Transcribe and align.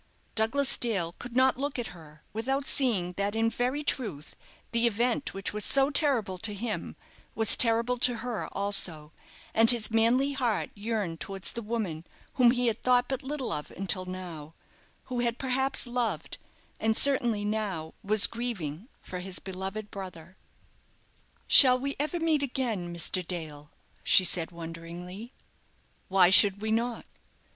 Douglas 0.33 0.77
Dale 0.79 1.11
could 1.19 1.35
not 1.35 1.57
look 1.59 1.77
at 1.77 1.89
her 1.93 2.23
without 2.33 2.65
seeing 2.65 3.13
that 3.17 3.35
in 3.35 3.51
very 3.51 3.83
truth 3.83 4.35
the 4.71 4.87
event 4.87 5.35
which 5.35 5.53
was 5.53 5.63
so 5.63 5.91
terrible 5.91 6.39
to 6.39 6.55
him 6.55 6.95
was 7.35 7.55
terrible 7.55 7.99
to 7.99 8.15
her 8.25 8.49
also, 8.51 9.11
and 9.53 9.69
his 9.69 9.91
manly 9.91 10.33
heart 10.33 10.71
yearned 10.73 11.19
towards 11.19 11.51
the 11.51 11.61
woman 11.61 12.03
whom 12.33 12.49
he 12.49 12.65
had 12.65 12.81
thought 12.81 13.07
but 13.07 13.21
little 13.21 13.51
of 13.51 13.69
until 13.69 14.05
now; 14.05 14.55
who 15.03 15.19
had 15.19 15.37
perhaps 15.37 15.85
loved, 15.85 16.39
and 16.79 16.97
certainly 16.97 17.45
now 17.45 17.93
was 18.03 18.25
grieving 18.25 18.89
for, 18.99 19.19
his 19.19 19.37
beloved 19.37 19.91
brother. 19.91 20.35
"Shall 21.47 21.77
we 21.79 21.95
ever 21.99 22.19
meet 22.19 22.41
again, 22.41 22.91
Mr. 22.91 23.23
Dale?" 23.23 23.69
she 24.03 24.25
said, 24.25 24.49
wonderingly. 24.49 25.31
"Why 26.07 26.31
should 26.31 26.59
we 26.59 26.71
not?" 26.71 27.05